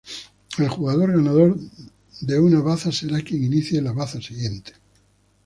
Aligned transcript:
El 0.57 0.67
jugador 0.67 1.11
ganador 1.15 1.59
de 2.21 2.39
una 2.39 2.59
Baza 2.61 2.91
será 2.91 3.21
quien 3.21 3.43
inicie 3.43 3.83
la 3.83 3.91
Baza 3.91 4.19
siguiente. 4.19 4.73